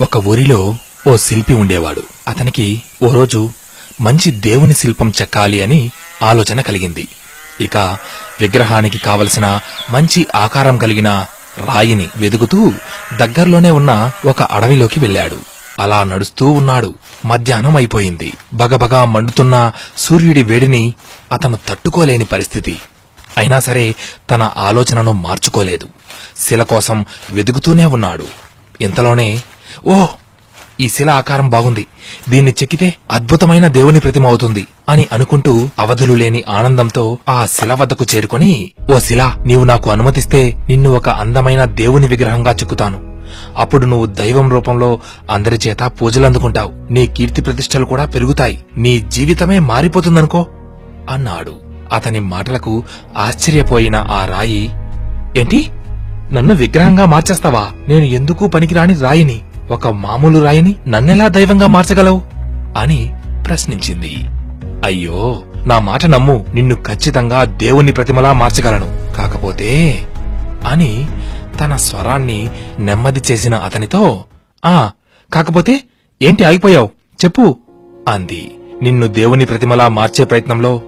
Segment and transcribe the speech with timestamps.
[0.00, 2.02] ఒక ఊరిలో ఓ శిల్పి ఉండేవాడు.
[2.28, 3.50] అతనికి ఓ రోజు
[4.00, 5.90] మంచి దేవుని శిల్పం చెక్కాలి అని
[6.22, 7.08] ఆలోచన కలిగింది.
[7.60, 7.76] ఇక
[8.40, 11.26] విగ్రహానికి కావలసిన మంచి ఆకారం కలిగిన
[11.64, 12.72] రాయిని వెదుగుతూ
[13.16, 15.36] దగ్గర్లోనే ఉన్న ఒక అడవిలోకి వెళ్ళాడు.
[15.78, 16.94] అలా నడుస్తూ ఉన్నాడు.
[17.24, 18.32] మధ్యాహ్నం అయిపోయింది.
[18.54, 20.94] బగబగా మండుతున్న సూర్యుడి వేడిని
[21.32, 22.78] అతను తట్టుకోలేని పరిస్థితి.
[23.38, 23.94] అయినా సరే
[24.30, 25.88] తన ఆలోచనను మార్చుకోలేదు.
[26.38, 28.26] శిల కోసం వెదుగుతూనే ఉన్నాడు.
[28.80, 29.42] ఇంతలోనే
[29.86, 30.06] ఓ
[30.80, 31.86] ఈ శిల ఆకారం బాగుంది.
[32.28, 38.70] దీన్ని చెక్కితే అద్భుతమైన దేవుని ప్రతిమ అవుతుంది అని అనుకుంటూ అవధులు లేని ఆనందంతో ఆ శిల వద్దకు చేరుకొని
[38.90, 43.16] ఓ శిల నీవు నాకు అనుమతిస్తే నిన్ను ఒక అందమైన దేవుని విగ్రహంగా చెక్కుతాను.
[43.56, 45.00] అప్పుడు నువ్వు దైవం రూపంలో
[45.30, 46.92] అందరి చేత పూజలు అందుకుంటావు.
[46.92, 48.64] నీ కీర్తి ప్రతిష్టలు కూడా పెరుగుతాయి.
[48.76, 50.46] నీ జీవితమే మారిపోతుందనుకో
[51.10, 51.52] అన్నాడు.
[51.92, 52.84] అతని మాటలకు
[53.16, 54.70] ఆశ్చర్యపోయిన ఆ రాయి
[55.36, 55.70] ఏంటి?
[56.32, 57.70] నన్ను విగ్రహంగా మార్చేస్తావా?
[57.88, 59.40] నేను ఎందుకు పనికిరాని రాయిని?
[59.70, 62.22] ఒక మామూలు రాయిని నన్నెలా దైవంగా మార్చగలవు?
[62.78, 63.14] అని
[63.46, 64.16] ప్రశ్నించింది.
[64.84, 69.16] అయ్యో నా మాట నమ్ము నిన్ను ఖచ్చితంగా దేవుని ప్రతిమలా మార్చగలను.
[69.16, 69.98] కాకపోతే
[70.68, 71.08] అని
[71.60, 74.24] తన స్వరాన్ని నెమ్మది చేసిన అతనితో
[74.64, 74.90] ఆ
[75.32, 75.82] కాకపోతే
[76.22, 76.90] ఏంటి ఆగిపోయావు?
[77.24, 77.56] చెప్పు
[78.08, 78.54] అంది.
[78.82, 80.82] నిన్ను దేవుని ప్రతిమలా మార్చే ప్రయత్నంలో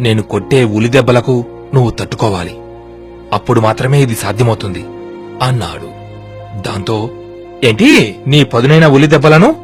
[0.00, 2.54] నేను కొట్టే ఉలిదెబ్బలకు నువ్వు తట్టుకోవాలి.
[3.32, 4.84] అప్పుడు మాత్రమే ఇది సాధ్యమవుతుంది
[5.42, 6.02] అన్నాడు.
[6.68, 7.10] దాంతో
[7.64, 8.16] ఏంటి?
[8.26, 9.56] నీ పదునైన ఉలి దెబ్బలను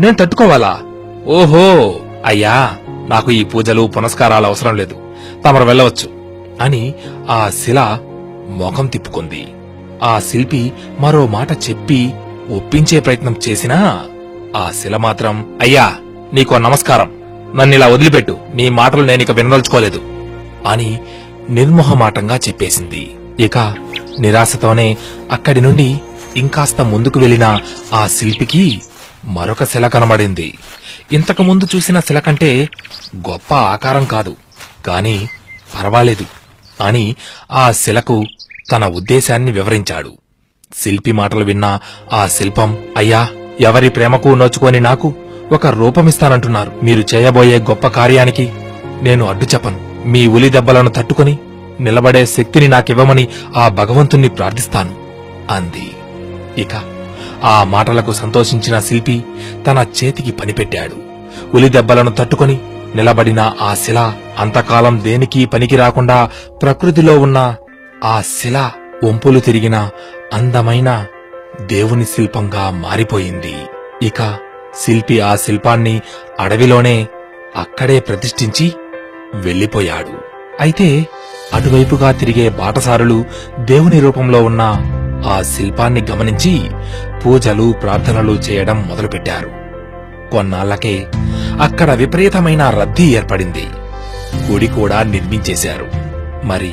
[0.00, 0.80] నేను తట్టుకోవాలా?
[1.26, 1.94] ఓహో!
[2.26, 2.70] అయ్యా
[3.08, 4.96] నాకు ఈ పూజలు పునస్కారాలు అవసరం లేదు.
[5.44, 6.10] తమరు వెళ్ళవచ్చు.
[6.60, 6.94] అని
[7.30, 7.98] ఆ శిల
[8.48, 9.46] ముఖం తిప్పుకుంది.
[10.02, 12.12] ఆ శిల్పి మరో మాట చెప్పి
[12.56, 14.04] ఒప్పించే ప్రయత్నం చేసినా
[14.56, 15.92] ఆ శిల మాత్రం అయ్యా
[16.32, 17.10] నీకో నమస్కారం.
[17.54, 18.36] నన్నిలా వదిలిపెట్టు.
[18.54, 20.00] నీ మాటలు నేనిక వినదలుచుకోలేదు.
[20.66, 20.98] అని
[21.50, 23.10] నిర్మోహమాటంగా చెప్పేసింది.
[23.40, 23.58] ఇక
[24.20, 24.96] నిరాశతోనే
[25.32, 26.00] అక్కడి నుండి
[26.36, 27.58] ఇంకాస్త ముందుకు వెళ్ళిన
[27.92, 28.82] ఆ శిల్పికి
[29.24, 30.58] మరొక శిల కనబడింది.
[31.12, 32.68] ఇంతకు ముందు చూసిన శిల కంటే
[33.16, 34.36] గొప్ప ఆకారం కాదు
[34.86, 35.28] కాని
[35.74, 36.24] పర్వాలేదు.
[36.82, 37.16] అని
[37.52, 38.24] ఆ శిలకు
[38.72, 40.12] తన ఉద్దేశాన్ని వివరించాడు.
[40.78, 41.78] శిల్పి మాటలు విన్న
[42.12, 43.28] ఆ శిల్పం అయ్యా
[43.60, 45.14] ఎవరి ప్రేమకు నోచుకొని నాకు
[45.52, 46.72] ఒక రూపమిస్తానంటున్నారు.
[46.82, 48.52] మీరు చేయబోయే గొప్ప కార్యానికి
[49.02, 50.02] నేను అడ్డు చెప్పను.
[50.06, 51.38] మీ ఉలి దెబ్బలను తట్టుకొని
[51.80, 55.06] నిలబడే శక్తిని నాకివ్వమని ఆ భగవంతుణ్ణి ప్రార్థిస్తాను
[55.50, 55.95] అంది.
[56.58, 56.82] ఇక
[57.44, 59.24] ఆ మాటలకు సంతోషించిన శిల్పి
[59.66, 60.96] తన చేతికి పనిపెట్టాడు.
[61.54, 62.58] ఉలి దెబ్బలను తట్టుకొని
[62.96, 66.30] నిలబడిన ఆ శిల అంతకాలం దేనికి పనికి రాకుండా
[66.62, 67.56] ప్రకృతిలో ఉన్న
[68.04, 68.70] ఆ శిల
[69.04, 69.90] వంపులు తిరిగిన
[70.32, 71.06] అందమైన
[71.60, 73.54] దేవుని శిల్పంగా మారిపోయింది.
[74.02, 74.38] ఇక
[74.84, 76.00] శిల్పి ఆ శిల్పాన్ని
[76.40, 77.06] అడవిలోనే
[77.56, 78.72] అక్కడే ప్రతిష్ఠించి
[79.34, 80.14] వెళ్ళిపోయాడు.
[80.60, 81.06] అయితే
[81.54, 83.24] అటువైపుగా తిరిగే బాటసారులు
[83.60, 84.62] దేవుని రూపంలో ఉన్న
[85.24, 86.60] ఆ శిల్పాన్ని గమనించి
[87.26, 89.50] పూజలు ప్రార్థనలు చేయడం మొదలుపెట్టారు.
[90.30, 91.06] కొన్నాళ్ళకే
[91.60, 93.66] అక్కడ విపరీతమైన రద్దీ ఏర్పడింది.
[94.52, 95.86] గుడి కూడా నిర్మించేశారు.
[96.46, 96.72] మరి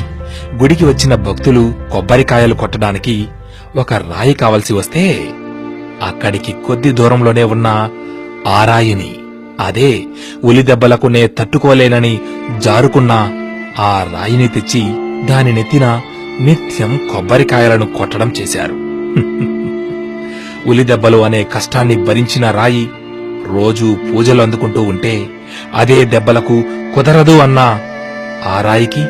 [0.56, 3.28] గుడికి వచ్చిన భక్తులు కొబ్బరికాయలు కొట్టడానికి
[3.76, 5.30] ఒక రాయి కావలసి వస్తే
[6.04, 7.90] అక్కడికి కొద్ది దూరంలోనే ఉన్న
[8.48, 9.16] ఆ రాయిని
[9.60, 10.04] అదే
[10.44, 12.20] ఉలిదెబ్బలకు నే తట్టుకోలేనని
[12.60, 13.12] జారుకున్న
[13.80, 14.82] ఆ రాయిని తెచ్చి
[15.26, 16.02] దాని నెత్తిన
[16.42, 18.84] నిత్యం కొబ్బరికాయలను కొట్టడం చేశారు.
[20.70, 22.90] ఉలిదెబ్బలు అనే కష్టాన్ని భరించిన రాయి
[23.56, 25.28] రోజూ పూజలు అందుకుంటూ ఉంటే
[25.74, 26.64] అదే దెబ్బలకు
[26.96, 27.80] కుదరదు అన్న
[28.46, 29.06] ఆ రాయికి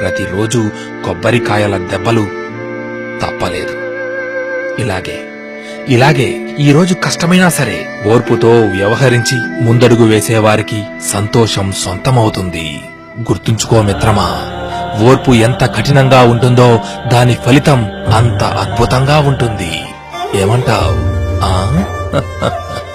[0.00, 0.70] ప్రతిరోజు
[1.04, 2.26] కొబ్బరికాయల దెబ్బలు
[3.22, 3.80] తప్పలేదు.
[4.80, 5.24] ఇలాగే
[5.88, 10.82] ఇలాగే ఈరోజు కష్టమైనా సరే ఓర్పుతో వ్యవహరించి ముందడుగు వేసేవారికి
[11.12, 12.80] సంతోషం సొంతమవుతుంది.
[13.20, 14.59] గుర్తుంచుకో మిత్రమా.
[15.04, 16.80] ఓర్పు ఎంత కఠినంగా ఉంటుందో
[17.12, 19.82] దాని ఫలితం అంత అద్భుతంగా ఉంటుంది.
[20.34, 21.20] ఏమంటావ్?
[21.44, 21.82] ఆ?